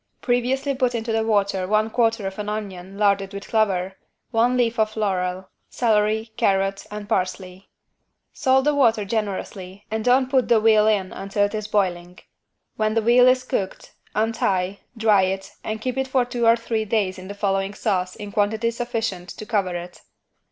Previously 0.19 0.73
put 0.73 0.95
into 0.95 1.11
the 1.11 1.23
water 1.23 1.67
one 1.67 1.91
quarter 1.91 2.25
of 2.25 2.39
an 2.39 2.49
onion 2.49 2.97
larded 2.97 3.35
with 3.35 3.47
clover, 3.47 3.97
one 4.31 4.57
leaf 4.57 4.79
of 4.79 4.97
laurel, 4.97 5.49
celery, 5.69 6.33
carrot 6.37 6.87
and 6.89 7.07
parsley. 7.07 7.69
Salt 8.33 8.63
the 8.65 8.73
water 8.73 9.05
generously 9.05 9.85
and 9.91 10.03
don't 10.03 10.31
put 10.31 10.47
the 10.47 10.59
veal 10.59 10.87
in 10.87 11.13
until 11.13 11.45
it 11.45 11.53
is 11.53 11.67
boiling. 11.67 12.17
When 12.77 12.95
the 12.95 13.01
veal 13.01 13.27
is 13.27 13.43
cooked, 13.43 13.93
untie, 14.15 14.79
dry 14.97 15.21
it 15.21 15.51
and 15.63 15.79
keep 15.79 15.97
it 15.99 16.07
for 16.07 16.25
two 16.25 16.47
or 16.47 16.55
three 16.55 16.83
days 16.83 17.19
in 17.19 17.27
the 17.27 17.35
following 17.35 17.75
sauce 17.75 18.15
in 18.15 18.31
quantity 18.31 18.71
sufficient 18.71 19.29
to 19.29 19.45
cover 19.45 19.75
it. 19.75 20.01